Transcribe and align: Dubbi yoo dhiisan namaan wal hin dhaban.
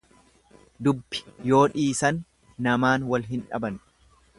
Dubbi 0.87 1.21
yoo 1.51 1.61
dhiisan 1.75 2.19
namaan 2.69 3.09
wal 3.13 3.33
hin 3.35 3.51
dhaban. 3.53 3.81